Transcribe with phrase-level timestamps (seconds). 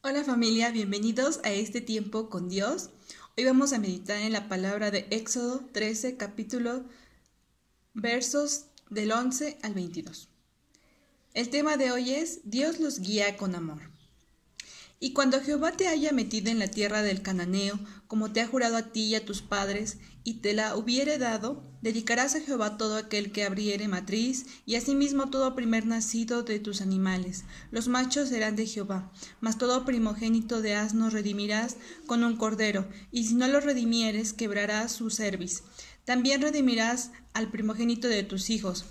[0.00, 2.90] Hola familia, bienvenidos a este tiempo con Dios.
[3.36, 6.84] Hoy vamos a meditar en la palabra de Éxodo 13, capítulo
[7.94, 10.28] versos del 11 al 22.
[11.34, 13.80] El tema de hoy es Dios los guía con amor.
[15.00, 17.78] Y cuando Jehová te haya metido en la tierra del cananeo,
[18.08, 21.62] como te ha jurado a ti y a tus padres, y te la hubiere dado,
[21.82, 26.80] dedicarás a Jehová todo aquel que abriere matriz, y asimismo todo primer nacido de tus
[26.80, 27.44] animales.
[27.70, 33.24] Los machos serán de Jehová, mas todo primogénito de asno redimirás con un cordero, y
[33.24, 35.62] si no lo redimieres, quebrarás su cerviz.
[36.04, 38.84] También redimirás al primogénito de tus hijos.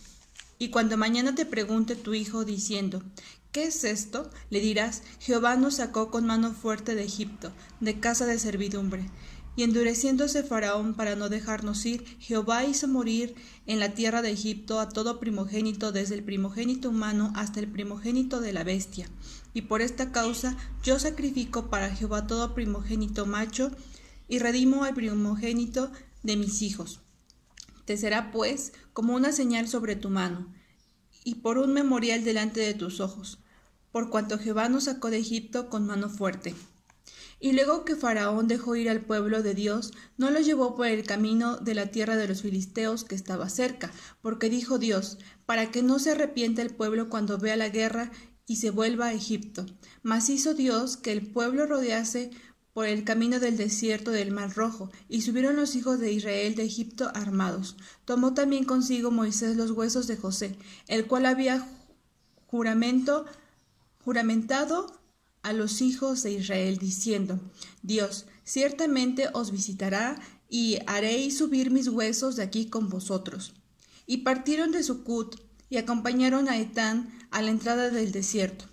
[0.60, 3.04] Y cuando mañana te pregunte tu hijo diciendo,
[3.52, 4.30] ¿Qué es esto?
[4.50, 9.10] Le dirás, Jehová nos sacó con mano fuerte de Egipto, de casa de servidumbre.
[9.56, 13.34] Y endureciéndose Faraón para no dejarnos ir, Jehová hizo morir
[13.66, 18.42] en la tierra de Egipto a todo primogénito, desde el primogénito humano hasta el primogénito
[18.42, 19.10] de la bestia.
[19.56, 23.72] Y por esta causa yo sacrifico para Jehová todo primogénito macho,
[24.28, 27.02] y redimo al primogénito de mis hijos.
[27.88, 30.54] Te será, pues, como una señal sobre tu mano,
[31.24, 33.40] y por un memorial delante de tus ojos
[33.98, 36.54] por cuanto Jehová nos sacó de Egipto con mano fuerte.
[37.40, 41.04] Y luego que Faraón dejó ir al pueblo de Dios, no lo llevó por el
[41.04, 43.92] camino de la tierra de los filisteos que estaba cerca,
[44.22, 48.12] porque dijo Dios, para que no se arrepienta el pueblo cuando vea la guerra
[48.46, 49.66] y se vuelva a Egipto.
[50.04, 52.30] Mas hizo Dios que el pueblo rodease
[52.78, 56.64] por el camino del desierto del Mar Rojo, y subieron los hijos de Israel de
[56.64, 57.76] Egipto armados.
[58.06, 61.68] Tomó también consigo Moisés los huesos de José, el cual había
[62.46, 63.26] juramento
[64.06, 64.96] juramentado
[65.42, 67.40] a los hijos de Israel, diciendo,
[67.82, 73.56] Dios, ciertamente os visitará y haréis subir mis huesos de aquí con vosotros.
[74.06, 78.66] Y partieron de Sucut y acompañaron a Etán a la entrada del desierto.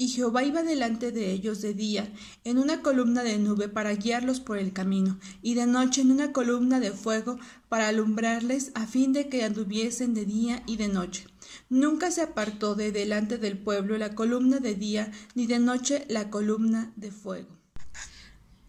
[0.00, 2.08] Y Jehová iba delante de ellos de día
[2.44, 6.32] en una columna de nube para guiarlos por el camino, y de noche en una
[6.32, 7.36] columna de fuego
[7.68, 11.26] para alumbrarles a fin de que anduviesen de día y de noche.
[11.68, 16.30] Nunca se apartó de delante del pueblo la columna de día, ni de noche la
[16.30, 17.58] columna de fuego.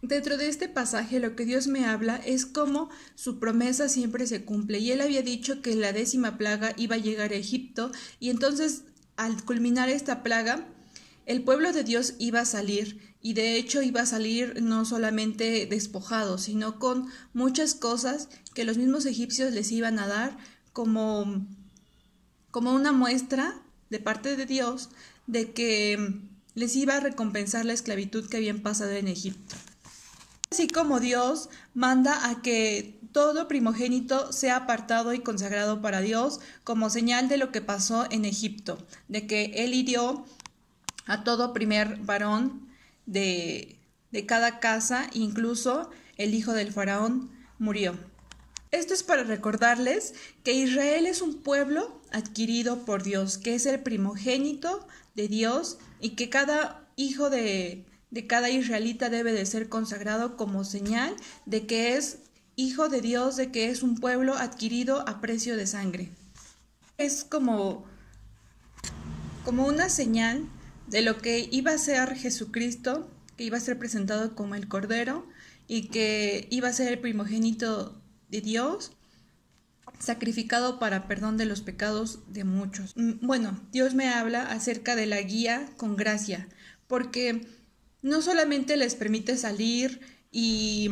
[0.01, 4.45] Dentro de este pasaje lo que Dios me habla es cómo su promesa siempre se
[4.45, 8.31] cumple y él había dicho que la décima plaga iba a llegar a Egipto y
[8.31, 8.85] entonces
[9.15, 10.65] al culminar esta plaga
[11.29, 15.67] el pueblo de Dios iba a salir y de hecho iba a salir no solamente
[15.67, 20.35] despojado, sino con muchas cosas que los mismos egipcios les iban a dar
[20.73, 21.45] como,
[22.49, 24.89] como una muestra de parte de Dios
[25.27, 26.19] de que
[26.55, 29.55] les iba a recompensar la esclavitud que habían pasado en Egipto.
[30.49, 36.89] Así como Dios manda a que todo primogénito sea apartado y consagrado para Dios como
[36.89, 40.25] señal de lo que pasó en Egipto, de que Él hirió
[41.09, 42.69] a todo primer varón
[43.07, 43.79] de,
[44.11, 47.97] de cada casa, incluso el hijo del faraón murió.
[48.71, 53.79] Esto es para recordarles que Israel es un pueblo adquirido por Dios, que es el
[53.79, 60.37] primogénito de Dios y que cada hijo de, de, cada israelita debe de ser consagrado
[60.37, 61.15] como señal
[61.47, 62.19] de que es
[62.55, 66.11] hijo de Dios, de que es un pueblo adquirido a precio de sangre.
[66.99, 67.85] Es como,
[69.43, 70.47] como una señal
[70.89, 75.25] de lo que iba a ser Jesucristo, que iba a ser presentado como el Cordero
[75.67, 78.91] y que iba a ser el primogénito de Dios,
[79.99, 82.93] sacrificado para perdón de los pecados de muchos.
[82.95, 86.47] Mm, bueno, Dios me habla acerca de la guía con gracia,
[86.87, 87.45] porque
[88.01, 89.99] no solamente les permite salir
[90.31, 90.89] y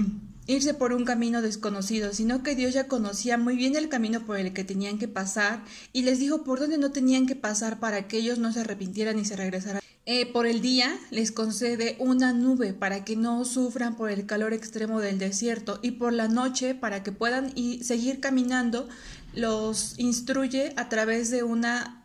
[0.47, 4.37] irse por un camino desconocido, sino que Dios ya conocía muy bien el camino por
[4.37, 8.07] el que tenían que pasar y les dijo por dónde no tenían que pasar para
[8.07, 9.81] que ellos no se arrepintieran y se regresaran.
[10.09, 14.53] Eh, por el día les concede una nube para que no sufran por el calor
[14.53, 18.87] extremo del desierto y por la noche para que puedan seguir caminando
[19.33, 21.96] los instruye a través de una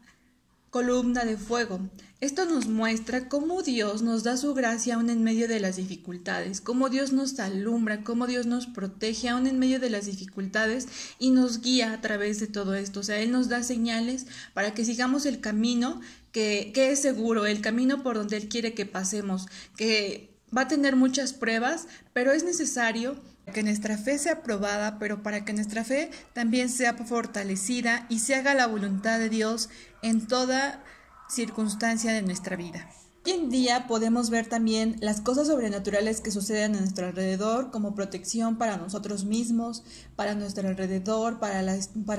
[0.73, 1.81] columna de fuego.
[2.23, 6.63] Esto nos muestra cómo Dios nos da su gracia aún en medio de las dificultades,
[6.63, 10.89] cómo Dios nos alumbra, cómo Dios nos protege aún en medio de las dificultades
[11.19, 13.01] y nos guía a través de todo esto.
[13.01, 16.01] O sea, Él nos da señales para que sigamos el camino
[16.33, 20.69] que, que es seguro, el camino por donde Él quiere que pasemos, que va a
[20.69, 23.17] tener muchas pruebas, pero es necesario
[23.53, 28.35] que nuestra fe sea probada, pero para que nuestra fe también sea fortalecida y se
[28.35, 29.69] haga la voluntad de Dios
[30.03, 30.83] en toda
[31.29, 32.89] circunstancia de nuestra vida.
[33.25, 37.95] Hoy en día podemos ver también las cosas sobrenaturales que suceden a nuestro alrededor como
[37.95, 39.85] protección para nosotros mismos,
[40.17, 41.63] para nuestro alrededor, para,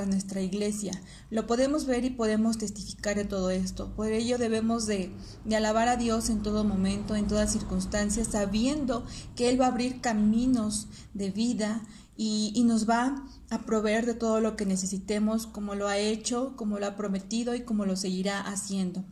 [0.05, 0.94] nuestra iglesia.
[1.29, 3.94] Lo podemos ver y podemos testificar de todo esto.
[3.95, 5.11] Por ello debemos de,
[5.44, 9.05] de alabar a Dios en todo momento, en todas circunstancias, sabiendo
[9.35, 11.81] que Él va a abrir caminos de vida
[12.15, 16.55] y, y, nos va a proveer de todo lo que necesitemos, como lo ha hecho,
[16.55, 19.03] como lo ha prometido y como lo seguirá haciendo.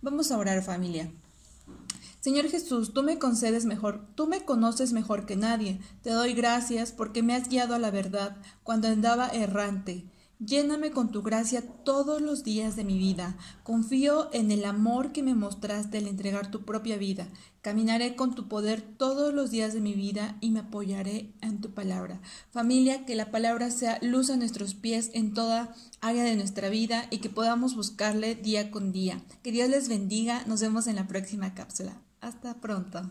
[0.00, 1.10] Vamos a orar familia.
[2.20, 5.80] Señor Jesús, tú me concedes mejor, tú me conoces mejor que nadie.
[6.02, 10.04] Te doy gracias porque me has guiado a la verdad cuando andaba errante.
[10.38, 13.36] Lléname con tu gracia todos los días de mi vida.
[13.62, 17.28] Confío en el amor que me mostraste al entregar tu propia vida.
[17.60, 21.72] Caminaré con tu poder todos los días de mi vida y me apoyaré en tu
[21.72, 22.20] palabra.
[22.50, 27.06] Familia, que la palabra sea luz a nuestros pies en toda área de nuestra vida
[27.10, 29.22] y que podamos buscarle día con día.
[29.42, 30.44] Que Dios les bendiga.
[30.46, 32.00] Nos vemos en la próxima cápsula.
[32.20, 33.02] Hasta pronto.